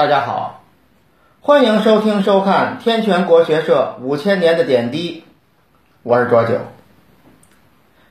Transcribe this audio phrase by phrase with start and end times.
[0.00, 0.62] 大家好，
[1.42, 5.24] 欢迎收听收看天全国学社五千年的点滴，
[6.02, 6.54] 我是卓九。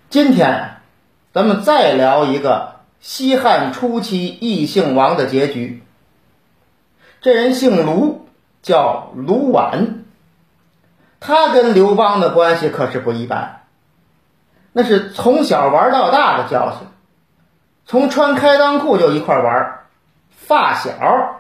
[0.07, 0.81] 今天
[1.33, 5.83] 咱们再聊一个西汉初期异姓王的结局。
[7.21, 8.27] 这人姓卢，
[8.61, 10.03] 叫卢绾。
[11.19, 13.63] 他跟刘邦的关系可是不一般，
[14.73, 16.87] 那是从小玩到大的交情，
[17.87, 19.79] 从穿开裆裤就一块玩，
[20.29, 21.37] 发小。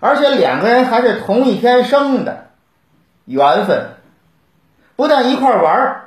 [0.00, 2.48] 而且两个人还是同一天生的，
[3.24, 3.94] 缘分
[4.94, 6.02] 不但一块玩。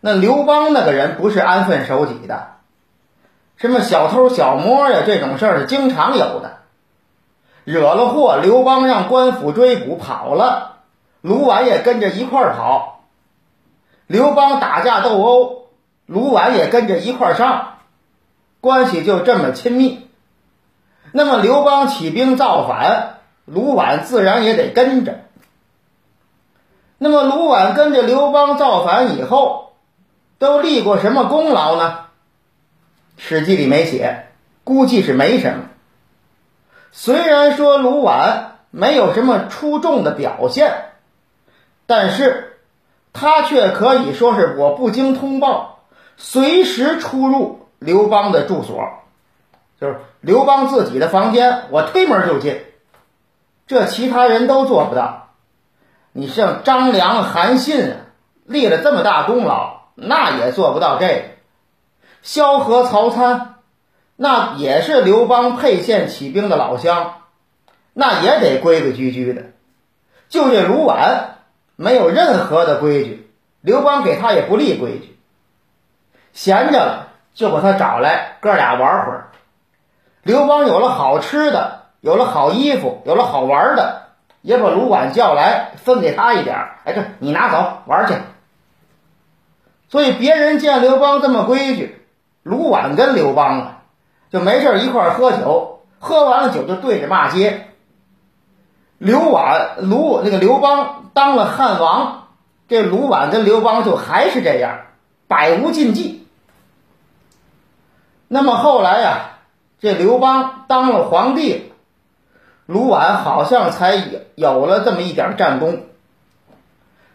[0.00, 2.48] 那刘邦那个人不是安分守己的，
[3.56, 6.58] 什么小偷小摸呀这种事儿是经常有的。
[7.64, 10.76] 惹了祸，刘邦让官府追捕跑了，
[11.20, 13.00] 卢绾也跟着一块跑。
[14.06, 15.66] 刘邦打架斗殴，
[16.06, 17.78] 卢绾也跟着一块上，
[18.60, 20.08] 关系就这么亲密。
[21.10, 23.14] 那么刘邦起兵造反。
[23.46, 25.20] 卢绾自然也得跟着。
[26.98, 29.72] 那么卢绾跟着刘邦造反以后，
[30.38, 32.00] 都立过什么功劳呢？
[33.22, 34.26] 《史记》里没写，
[34.64, 35.64] 估计是没什么。
[36.92, 40.92] 虽然说卢绾没有什么出众的表现，
[41.86, 42.58] 但是
[43.12, 45.80] 他却可以说是我不经通报，
[46.16, 48.82] 随时出入刘邦的住所，
[49.80, 52.60] 就是刘邦自己的房间，我推门就进。
[53.66, 55.30] 这其他人都做不到，
[56.12, 57.96] 你像张良、韩信啊，
[58.44, 61.22] 立了这么大功劳，那也做不到这个。
[62.22, 63.56] 萧何、曹参，
[64.14, 67.22] 那也是刘邦沛县起兵的老乡，
[67.92, 69.42] 那也得规规矩矩的。
[70.28, 71.22] 就这卢绾，
[71.74, 75.18] 没有任何的规矩，刘邦给他也不立规矩，
[76.32, 79.30] 闲着了就把他找来，哥俩玩会儿。
[80.22, 81.85] 刘邦有了好吃的。
[82.06, 84.02] 有了好衣服，有了好玩的，
[84.40, 86.56] 也把卢绾叫来，分给他一点。
[86.84, 88.14] 哎，这你拿走玩去。
[89.88, 92.00] 所以别人见刘邦这么规矩，
[92.44, 93.82] 卢绾跟刘邦啊，
[94.30, 97.70] 就没事一块喝酒，喝完了酒就对着骂街。
[98.98, 102.28] 刘绾、卢那个刘邦当了汉王，
[102.68, 104.82] 这卢绾跟刘邦就还是这样，
[105.26, 106.24] 百无禁忌。
[108.28, 109.30] 那么后来呀，
[109.80, 111.72] 这刘邦当了皇帝。
[112.66, 113.94] 卢绾好像才
[114.34, 115.84] 有了这么一点战功。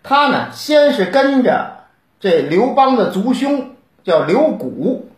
[0.02, 1.84] 他呢，先是跟着
[2.20, 5.10] 这刘邦的族兄叫刘古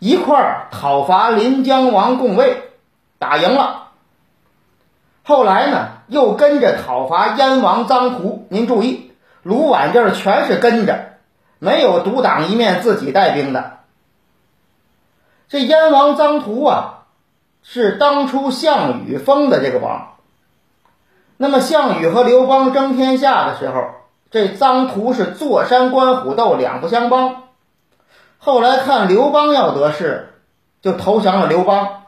[0.00, 2.64] 一块儿讨伐临江王共尉，
[3.18, 3.90] 打赢了。
[5.22, 8.46] 后来呢，又跟着讨伐燕王臧荼。
[8.50, 9.12] 您注意，
[9.42, 11.14] 卢绾这儿全是跟着，
[11.60, 13.78] 没有独当一面自己带兵的。
[15.48, 17.03] 这燕王臧荼啊。
[17.66, 20.14] 是当初项羽封的这个王。
[21.36, 23.86] 那么项羽和刘邦争天下的时候，
[24.30, 27.42] 这臧荼是坐山观虎斗，两不相帮。
[28.38, 30.34] 后来看刘邦要得势，
[30.82, 32.02] 就投降了刘邦。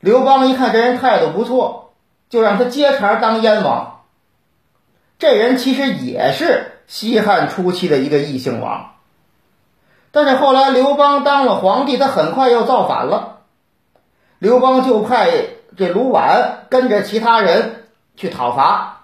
[0.00, 1.92] 刘邦一看这人态度不错，
[2.28, 4.00] 就让他接茬当燕王。
[5.18, 8.90] 这人其实也是西汉初期的一个异姓王，
[10.10, 13.41] 但是后来刘邦当了皇帝，他很快又造反了。
[14.42, 15.30] 刘邦就派
[15.76, 17.84] 这卢绾跟着其他人
[18.16, 19.02] 去讨伐，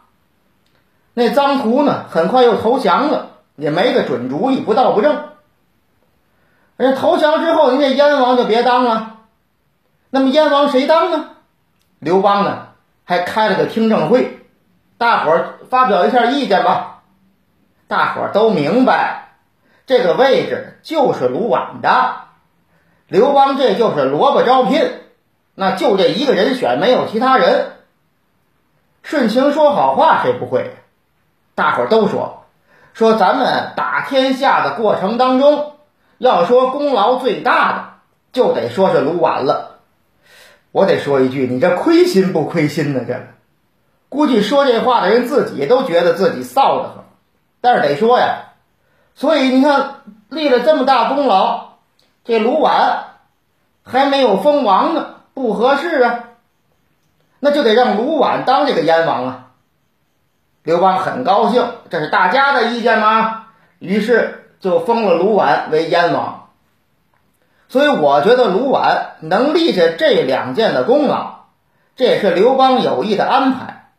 [1.14, 5.28] 那臧荼呢，很快又投降了，也没个准主意，不道不正。
[6.76, 9.18] 人投降之后，人家燕王就别当了。
[10.10, 11.28] 那么燕王谁当呢？
[12.00, 12.70] 刘邦呢，
[13.04, 14.40] 还开了个听证会，
[14.98, 17.02] 大伙儿发表一下意见吧。
[17.86, 19.34] 大伙儿都明白，
[19.86, 22.22] 这个位置就是卢绾的，
[23.06, 24.90] 刘邦这就是萝卜招聘。
[25.60, 27.72] 那就这一个人选，没有其他人。
[29.02, 30.76] 顺情说好话谁不会？
[31.56, 32.44] 大伙儿都说，
[32.94, 35.72] 说咱们打天下的过程当中，
[36.16, 37.84] 要说功劳最大的，
[38.30, 39.80] 就得说是卢绾了。
[40.70, 43.00] 我得说一句，你这亏心不亏心呢？
[43.04, 43.20] 这
[44.08, 47.02] 估计说这话的人自己都觉得自己臊得很，
[47.60, 48.52] 但是得说呀。
[49.16, 51.70] 所以你看，立了这么大功劳，
[52.24, 52.98] 这卢绾
[53.82, 55.16] 还没有封王呢。
[55.38, 56.24] 不合适啊，
[57.38, 59.44] 那就得让卢绾当这个燕王啊。
[60.64, 63.46] 刘邦很高兴，这是大家的意见吗？
[63.78, 66.48] 于是就封了卢绾为燕王。
[67.68, 71.44] 所以我觉得卢绾能立下这两件的功劳，
[71.94, 73.92] 这也是刘邦有意的安排。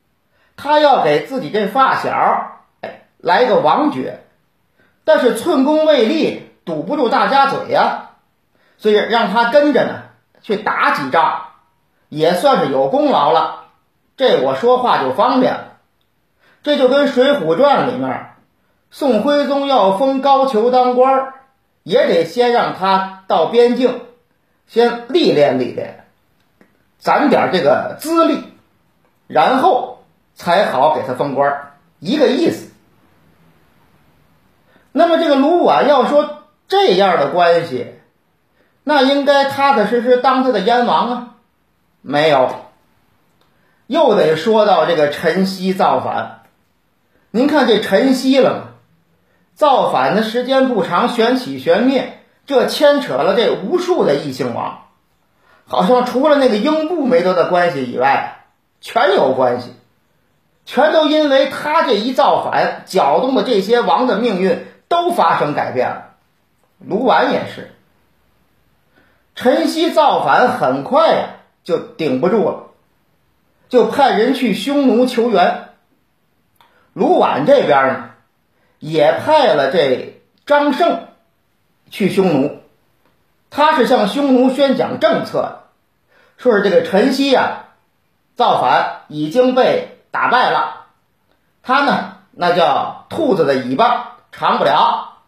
[0.58, 4.26] 他要给自己这发小哎来个王爵，
[5.06, 8.10] 但是寸功未立，堵不住大家嘴呀，
[8.78, 10.09] 所以让他跟着呢。
[10.42, 11.42] 去打几仗，
[12.10, 13.66] 也算是有功劳了。
[14.18, 15.66] 这我说话就方便了。
[16.62, 18.34] 这就跟《水浒传》里面，
[18.92, 21.34] 宋徽宗要封高俅当官儿，
[21.84, 24.02] 也得先让他到边境，
[24.68, 26.06] 先历练历练，
[26.98, 28.44] 攒点这个资历，
[29.28, 30.04] 然后
[30.36, 32.72] 才好给他封官儿，一个意思。
[34.92, 37.99] 那么这个卢绾要说这样的关系，
[38.90, 41.28] 那应该踏踏实实当他的燕王啊，
[42.02, 42.50] 没有，
[43.86, 46.42] 又得说到这个陈曦造反。
[47.30, 48.62] 您看这陈曦了吗？
[49.54, 54.86] 造反的时间不长，旋起旋灭，这牵扯了这无数的异姓王，
[55.68, 58.40] 好像除了那个英布没多大关系以外，
[58.82, 59.76] 全有关系，
[60.66, 66.06] 全都因为他这一造反，搅动的这些王的命运都发生改变了。
[66.80, 67.76] 卢绾也是，
[69.42, 71.28] 陈豨造反很快呀
[71.64, 72.64] 就顶不住了，
[73.70, 75.70] 就派人去匈奴求援。
[76.92, 78.10] 卢绾这边呢，
[78.80, 81.08] 也派了这张胜
[81.90, 82.60] 去匈奴，
[83.50, 85.60] 他是向匈奴宣讲政策，
[86.36, 87.68] 说是这个陈豨呀
[88.36, 90.88] 造反已经被打败了，
[91.64, 95.20] 他呢那叫兔子的尾巴长不了，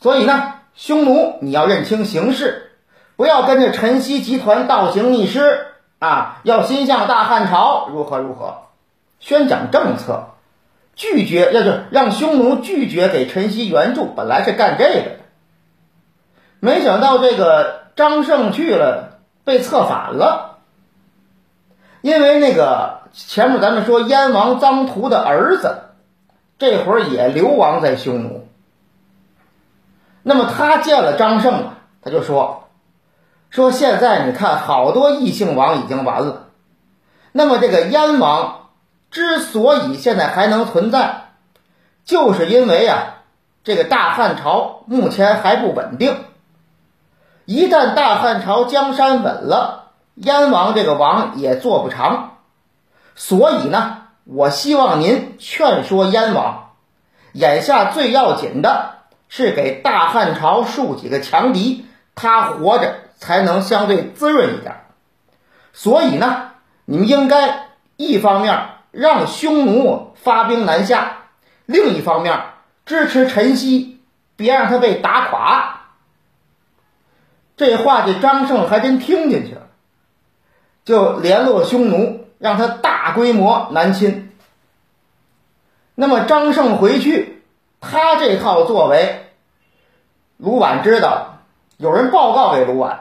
[0.00, 2.73] 所以呢匈奴你要认清形势，
[3.16, 5.66] 不要跟着陈豨集团倒行逆施
[5.98, 8.62] 啊，要心向大汉朝，如何如何，
[9.20, 10.30] 宣讲政策。
[10.96, 15.16] 拒绝，要就让匈奴拒绝给陈豨援助，本来是干这个的，
[16.60, 20.58] 没想到这个张胜去了，被策反了。
[22.00, 25.78] 因为那个前面咱们说燕王臧荼的儿子，
[26.58, 28.46] 这会儿也流亡在匈奴。
[30.22, 32.63] 那么他见了张胜啊，他就说
[33.54, 36.48] ：“说现在你看，好多异姓王已经完了，
[37.30, 38.62] 那么这个燕王。”
[39.12, 41.26] 之所以现在还能存在，
[42.04, 43.22] 就是因为啊，
[43.62, 46.16] 这个大汉朝目前还不稳定。
[47.44, 52.38] 一旦大汉朝江山稳了，燕王这个王也做不长。
[53.14, 56.72] 所以呢，我希望您劝说燕王，
[57.34, 58.96] 眼下最要紧的
[59.28, 61.86] 是给大汉朝树几个强敌，
[62.16, 64.84] 他活着才能相对滋润一点。
[65.72, 66.52] 所以呢，
[66.84, 68.70] 你们应该一方面。
[68.96, 71.22] 让匈奴发兵南下，
[71.66, 72.44] 另一方面
[72.86, 73.96] 支持陈豨，
[74.36, 75.80] 别让他被打垮。
[77.56, 79.62] 这话这张胜还真听进去了，
[80.84, 84.30] 就联络匈奴，让他大规模南侵。
[85.96, 87.42] 那么张胜回去，
[87.80, 89.26] 他这套作为，
[90.36, 91.33] 卢绾知道，
[91.84, 92.96] 有人报告给卢绾。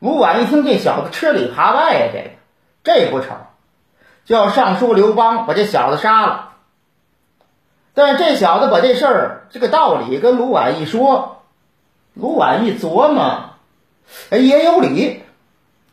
[0.00, 2.30] 卢绾一听，这小子吃里扒外呀，这个
[2.82, 3.36] 这不成。
[4.24, 6.54] 就要上书刘邦，把这小子杀了。
[7.94, 11.42] 但是这小子把这事儿这个道理跟卢绾一说，
[12.14, 13.50] 卢绾一琢磨，
[14.30, 15.22] 哎，也有理，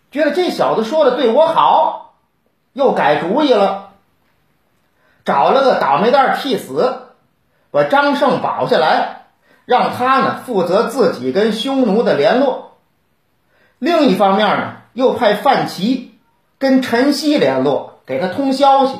[0.09, 2.15] 觉得这小子说的对我好，
[2.73, 3.91] 又改主意了，
[5.23, 7.03] 找了个倒霉蛋替死，
[7.69, 9.18] 把张胜保下来，
[9.69, 12.79] 让他呢负责自己跟匈奴的联络。
[13.77, 16.17] 另一方面呢，又派范齐
[16.57, 17.87] 跟陈曦联络。
[18.09, 18.95] 给他通消息，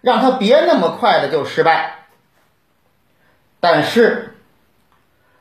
[0.00, 2.06] 让他别那么快的就失败。
[3.60, 4.34] 但是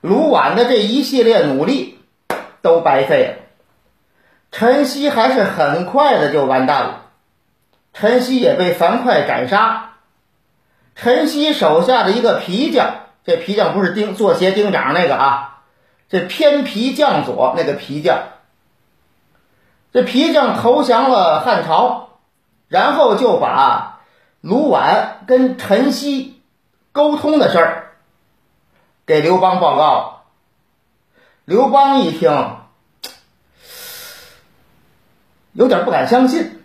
[0.01, 1.98] 卢绾的这一系列努力
[2.62, 3.34] 都白费了，
[4.51, 7.06] 陈曦还是很快的就完蛋了。
[7.91, 9.94] 陈曦也被樊哙斩杀。
[10.96, 15.62] 陈曦手下的一个皮匠，这皮匠不是钉做鞋钉掌那个啊，
[16.10, 18.24] 这偏皮匠左那个皮匠，
[19.94, 22.08] 这皮匠投降了汉朝。
[22.72, 24.00] 然后就把
[24.40, 26.32] 卢绾跟陈豨
[26.94, 27.92] 沟通的事儿
[29.06, 30.24] 给刘邦报告。
[31.44, 32.56] 刘邦一听，
[35.51, 36.63] 有点不敢相信，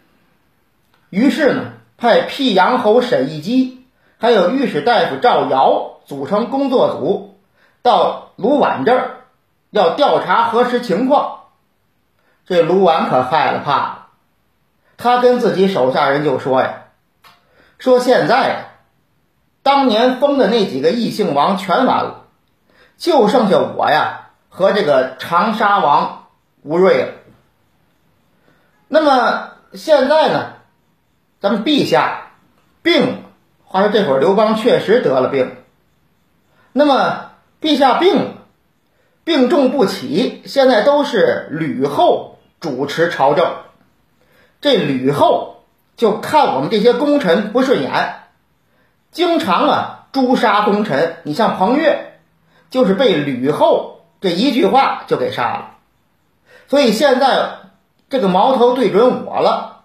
[1.11, 3.85] 于是呢，派辟阳侯沈亦基，
[4.19, 7.39] 还有御史大夫赵尧组成工作组，
[7.83, 9.25] 到卢绾这儿
[9.71, 11.41] 要调查核实情况。
[12.47, 14.07] 这卢绾可害了怕了。
[14.97, 16.85] 他跟自己手下人就说呀
[17.79, 18.57] ：“说现在呀，
[19.63, 22.25] 当年封的那几个异姓王全完了，
[22.97, 26.29] 就剩下我呀和这个长沙王
[26.63, 27.09] 吴瑞了。
[28.89, 30.53] 那么现在呢，
[31.41, 32.29] 咱们陛下
[32.83, 33.19] 病了，
[33.65, 35.57] 话说这会儿刘邦确实得了病。
[36.78, 38.33] 那么陛下病了，
[39.25, 43.50] 病重不起，现在都是吕后主持朝政。”
[44.61, 45.64] 这吕后
[45.97, 48.16] 就看我们这些功臣不顺眼，
[49.11, 51.16] 经常啊诛杀功臣。
[51.23, 52.18] 你像彭越，
[52.68, 55.71] 就是被吕后这一句话就给杀了。
[56.68, 57.52] 所以现在
[58.11, 59.85] 这个矛头对准我了。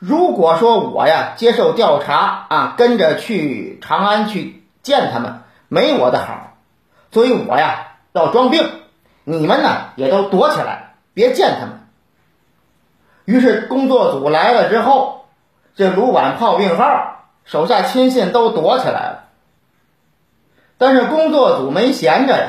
[0.00, 6.56] 如果说我呀接受调查啊，跟着去长安去见他们，没我的好。
[7.12, 8.68] 所以我呀要装病，
[9.24, 11.86] 你们呢也都躲起来，别见他们。
[13.24, 15.26] 于是工作组来了之后，
[15.74, 19.24] 这卢绾炮病号手下亲信都躲起来了。
[20.78, 22.48] 但是工作组没闲着呀，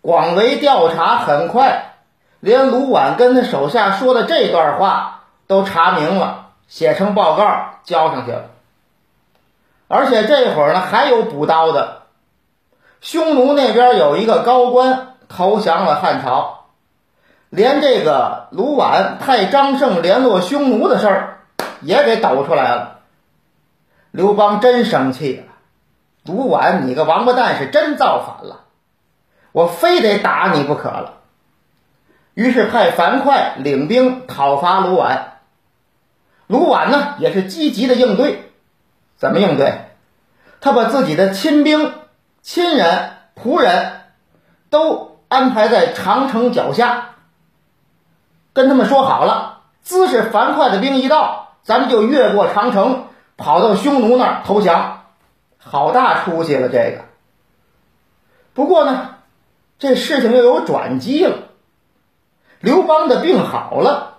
[0.00, 1.96] 广为调查，很快
[2.38, 8.50] 连卢绾跟他手下说的这段话都查明了，写成报告交上去了。
[9.88, 11.97] 而且这会儿呢还有补刀的，
[13.00, 16.66] 匈奴那边有一个高官投降了汉朝。
[17.50, 21.40] 连这个卢绾派张胜联络匈奴的事儿
[21.80, 22.98] 也给抖出来了，
[24.10, 25.44] 刘邦真生气了。
[26.26, 28.64] 卢绾，你个王八蛋是真造反了，
[29.52, 31.14] 我非得打你不可了。
[32.34, 35.20] 于是派樊哙领兵讨伐卢绾。
[36.46, 38.50] 卢绾呢也是积极的应对，
[39.16, 39.86] 怎么应对？
[40.60, 41.94] 他把自己的亲兵、
[42.42, 44.00] 亲人、仆人
[44.70, 47.10] 都安排在长城脚下。
[48.52, 55.04] 跟他们说好了，姿势樊哙的兵一到，咱们就越过长城，跑到匈奴那儿投降。
[55.58, 57.04] 好大出息了，这个。
[58.54, 59.16] 不过呢，
[59.78, 61.36] 这事情又有转机了。
[62.60, 64.18] 刘邦的病好了，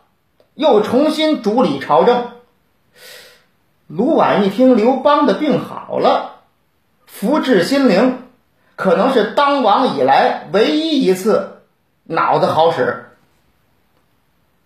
[0.53, 2.31] 又重新主理朝政。
[3.87, 6.38] 卢绾一听刘邦的病好了，
[7.11, 8.23] 福至心灵，
[8.77, 11.63] 可能是当王以来唯一一次
[12.03, 13.07] 脑子好使。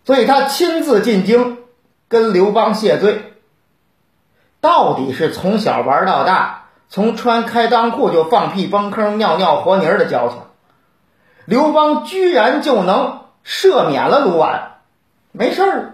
[0.06, 1.58] 所以他亲自进京
[2.10, 3.34] 跟刘邦谢罪，
[4.62, 10.38] 到底是从小玩到大，从穿开裆裤就放屁崩坑尿尿和泥的交情，
[11.46, 14.60] 刘邦居然就能赦免了卢绾，
[15.32, 15.94] 没事儿。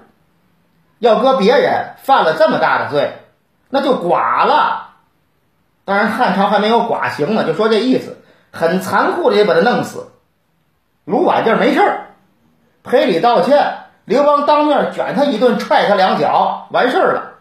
[0.97, 3.13] 要搁别人犯了这么大的罪，
[3.69, 4.88] 那就剐了。
[5.89, 8.17] 当然汉朝还没有剐刑呢，就说这意思，
[8.51, 10.11] 很残酷的也把他弄死。
[11.03, 11.81] 卢绾这儿没事，
[12.83, 13.85] 赔礼道歉。
[14.05, 17.31] 刘邦当面卷他一顿，踹他两脚，完事儿了。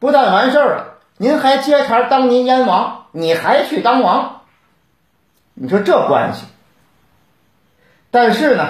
[0.00, 0.84] 不但完事儿了，
[1.16, 4.40] 您还接茬当您燕王，你还去当王。
[5.54, 6.46] 你说这关系？
[8.10, 8.66] 但是呢，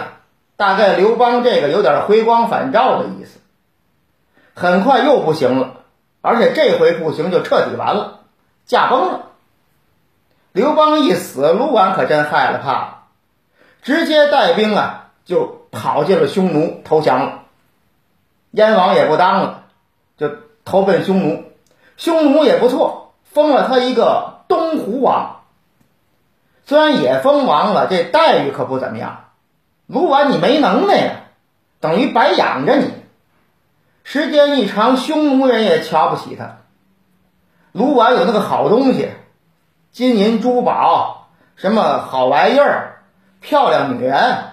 [0.59, 3.41] 大概刘邦这个有点回光返照的意思。
[4.53, 5.77] 很快又不行了，
[6.21, 8.20] 而且这回不行就彻底完了，
[8.71, 9.21] 驾崩了。
[10.53, 13.03] 刘邦一死，卢绾可真害了怕了，
[13.83, 15.59] 直接带兵啊就。
[15.73, 17.43] 跑进了匈奴投降了，
[18.51, 19.63] 燕王也不当了，
[20.19, 20.29] 就
[20.65, 21.45] 投奔匈奴。
[21.97, 25.43] 匈奴也不错，封了他一个东胡王。
[26.67, 29.27] 虽然也封王了，这待遇可不怎么样。
[29.87, 31.13] 卢绾你没能耐呀，
[31.79, 32.93] 等于白养着你。
[34.03, 36.60] 时间一长，匈奴人也瞧不起他。
[37.73, 39.11] 卢绾有那个好东西，
[39.93, 43.03] 金银珠宝，什么好玩意儿，
[43.41, 44.45] 漂亮女人。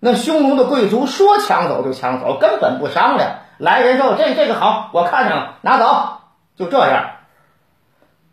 [0.00, 3.40] 那匈奴的贵族说抢走就抢走，根本不商量。
[3.58, 6.18] 来人说：“这这个好，我看上了，拿走。”
[6.56, 7.16] 就这样。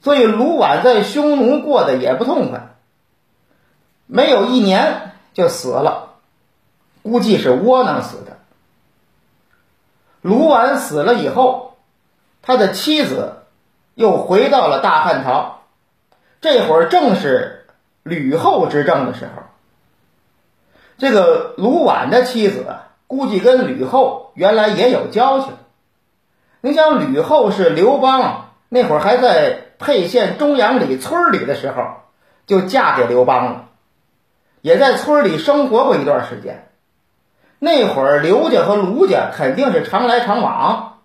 [0.01, 2.75] 所以卢绾在匈奴过得也不痛快，
[4.05, 6.09] 没有一年就死了，
[7.01, 8.37] 估计是窝囊死的。
[10.21, 11.77] 卢绾死了以后，
[12.43, 13.44] 他的妻子
[13.95, 15.61] 又回到了大汉朝，
[16.41, 17.65] 这会儿正是
[18.03, 19.41] 吕后执政的时候。
[20.97, 22.65] 这个卢绾的妻子，
[23.07, 25.53] 估计跟吕后原来也有交情。
[26.61, 31.83] 你想，吕后是刘邦那会儿还在沛县中阳里村里的时候，
[32.45, 33.65] 就嫁给刘邦了，
[34.61, 36.69] 也在村里生活过一段时间。
[37.59, 40.99] 那会儿刘家和卢家肯定是常来常往，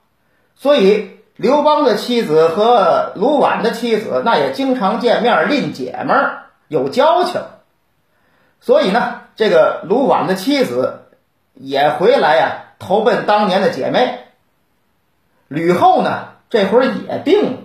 [0.56, 7.40] 所以刘邦的妻子和卢绾的妻子那也经常见面，拎姐们儿有交情。
[8.61, 9.16] 所以呢。
[9.37, 11.04] 这个卢绾的妻子
[11.54, 14.18] 也回来呀，投奔当年的姐妹。
[15.49, 17.59] 吕后呢，这会儿也病了，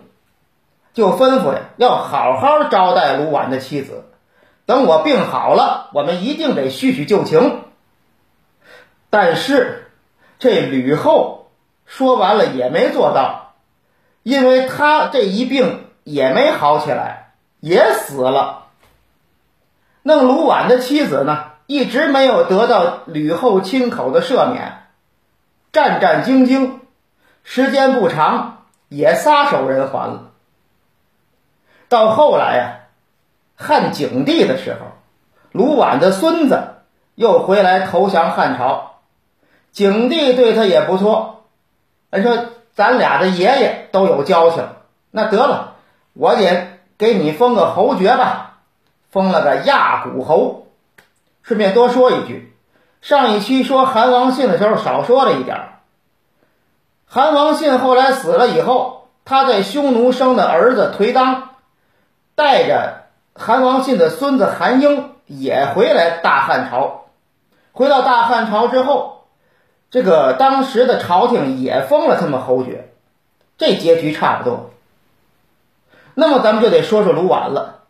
[0.94, 4.06] 就吩咐呀，要好好招待卢绾的妻子。
[4.66, 7.64] 等我病好了，我们一定得叙叙旧情。
[9.10, 9.92] 但是
[10.40, 11.52] 这吕后
[11.86, 13.45] 说完了也没做到，
[14.26, 18.70] 因为他这一病也没好起来，也死了。
[20.02, 21.52] 那卢绾的妻子呢？
[21.68, 24.88] 一直没有得到吕后亲口的赦免，
[25.72, 26.80] 战战兢兢，
[27.44, 30.32] 时间不长也撒手人寰了。
[31.88, 32.80] 到后来呀，
[33.56, 34.88] 汉景帝的时候，
[35.52, 36.78] 卢绾的孙子
[37.14, 39.02] 又回来投降汉朝，
[39.72, 41.46] 景帝对他也不错。
[42.10, 44.68] 人说咱俩的爷爷都有交情，
[45.10, 45.76] 那得了，
[46.14, 48.58] 我也给你封个侯爵吧，
[49.10, 50.68] 封了个亚古侯。
[51.42, 52.54] 顺便多说一句，
[53.02, 55.70] 上一期说韩王信的时候少说了一点
[57.08, 61.50] 韩王信后来死了以后，他在匈奴生的儿子颓当。
[62.34, 63.04] 带着
[63.34, 67.06] 韩王信的孙子韩英也回来大汉朝，
[67.72, 69.15] 回到大汉朝之后，
[69.92, 72.90] 这个当时的朝廷也封了他们侯爵，
[73.58, 74.72] 这结局差不多。
[76.14, 77.84] 那么咱们就得说说卢绾了，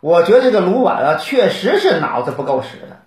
[0.00, 2.98] 我觉得这个卢绾啊，确实是脑子不够使的，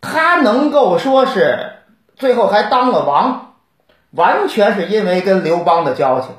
[0.00, 1.72] 他能够说是
[2.16, 3.54] 最后还当了王，
[4.10, 6.30] 完全是因为跟刘邦的交情。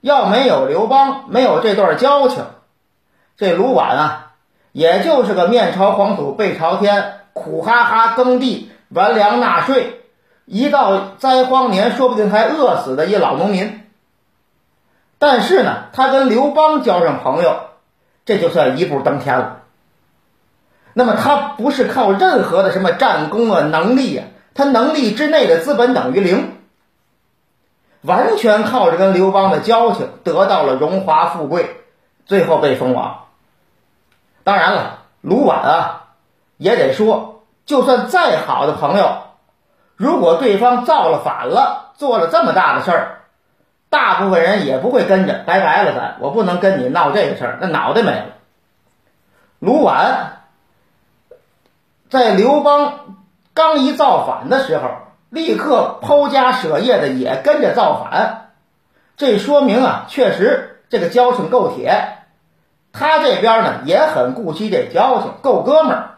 [0.00, 2.44] 要没有刘邦，没有这段交情，
[3.36, 4.32] 这卢绾啊，
[4.70, 10.00] 也就是个面朝黄土背朝天，苦哈哈耕地、完粮纳税，
[10.44, 13.84] 一到灾荒年，说不定还饿死的一老农民。
[15.18, 17.60] 但是呢，他跟刘邦交上朋友，
[18.24, 19.62] 这就算一步登天了。
[20.94, 26.54] 那么他不是靠任何的什么战功啊、能力啊，他能力之内的资本等于零。
[28.02, 31.82] 完全靠着跟刘邦的交情得到了荣华富贵，
[32.26, 33.24] 最后被封王。
[34.44, 36.04] 当然了，卢绾啊，
[36.56, 37.37] 也得说，
[37.68, 39.18] 就算再好的朋友，
[39.94, 43.20] 如果对方造了反了，做了这么大的事儿，
[43.90, 45.94] 大部分人也不会跟着拜拜了。
[45.94, 48.24] 咱我不能跟你闹这个事儿，那脑袋没了。
[49.60, 50.14] 卢绾
[52.10, 53.16] 在刘邦
[53.54, 54.88] 刚一造反的时候。
[55.30, 58.52] 立刻抛家舍业的也跟着造反，
[59.18, 62.16] 这说明啊，确实这个交情够铁。
[62.94, 66.17] 他这边呢也很顾惜这交情，够哥们儿，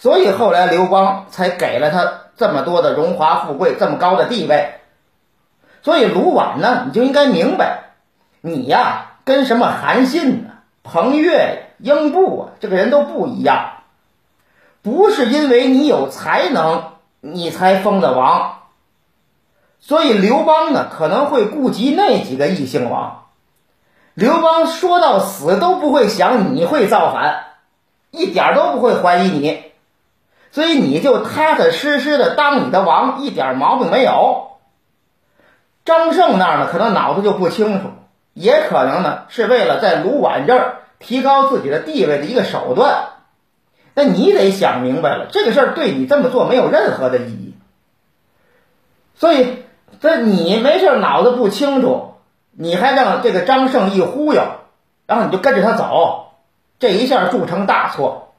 [0.00, 4.80] 所以后来刘邦才给了他这么多的荣华富贵，这么高的地位。
[5.82, 7.92] 所以卢绾呢，你就应该明白，
[8.40, 10.50] 你呀跟什么韩信呢、
[10.82, 13.82] 彭越、英布啊，这个人都不一样，
[14.82, 16.90] 不是因为你有才能。
[17.22, 18.60] 你才封的王，
[19.78, 23.26] 所以刘邦呢可能会顾及那几个异姓王。
[24.14, 27.44] 刘邦说到死都不会想你会造反，
[28.10, 29.69] 一点都不会怀疑你，
[30.52, 34.48] 所以你就踏踏实实的当你的王，一点毛病没有。
[35.84, 37.90] 张胜那儿呢，可能脑子就不清楚，
[38.34, 43.08] 也可能呢是为了在卢绾这儿提高自己的地位的一个手段。
[43.94, 47.54] 那你得想明白了，这个事儿对你这么做没有任何的意义。
[49.14, 49.64] 所以，
[50.00, 52.14] 这你没事脑子不清楚，
[52.52, 54.42] 你还让这个张胜一忽悠，
[55.06, 56.32] 然后你就跟着他走，
[56.78, 58.29] 这一下铸成大错。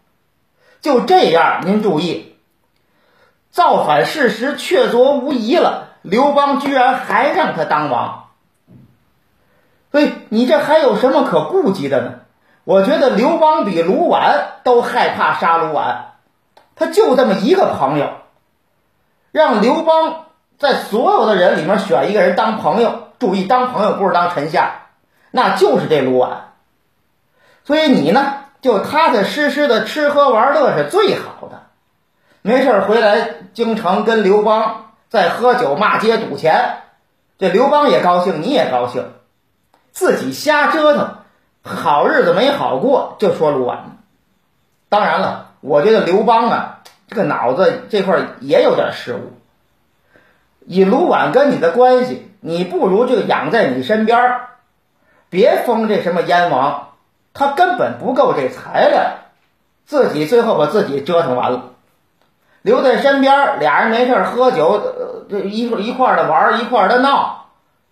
[0.82, 2.36] 就这样，您注意，
[3.52, 8.30] 造反事实确凿无疑了，刘邦居然还让他当王，
[9.92, 12.14] 所以你这还有什么可顾忌的呢？
[12.64, 15.98] 我觉得刘邦比卢绾都害怕杀卢绾，
[16.76, 18.10] 他就这么一个朋友，
[19.32, 20.26] 让刘邦
[20.58, 23.08] 在所有的人里面选一个人当朋友。
[23.20, 24.88] 注意，当朋友不是当臣下，
[25.30, 26.38] 那就是这卢绾。
[27.64, 31.64] 所以你呢，就踏踏实实的吃喝玩乐是最好的。
[32.44, 36.84] 没事回来京城跟刘邦在喝酒骂街赌钱，
[37.38, 39.12] 这刘邦也高兴，你也高兴，
[39.92, 41.18] 自己瞎折腾。
[41.64, 43.78] 好日子没好过，就说卢绾。
[44.90, 49.34] 当然了，我觉得刘邦啊，这个脑子这块也有点失误。
[50.66, 54.42] 以卢绾跟你的关系，你不如就养在你身边
[55.30, 56.91] 别封这什么燕王，
[57.34, 59.02] 他根本不够这材料，
[59.86, 61.64] 自己最后把自己折腾完了。
[62.62, 67.48] 留在身边俩人没事喝酒，这一一块的玩，一块的闹，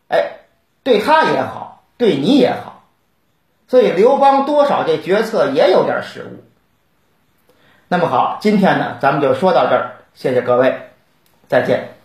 [0.10, 0.42] 哎，
[0.84, 2.84] 对他也好，对你也好。
[3.68, 6.44] 所以刘邦多少这决策也有点失误。
[7.88, 10.92] 那么好，今天呢，咱们就说到这儿，谢谢各位，
[11.48, 11.99] 再见。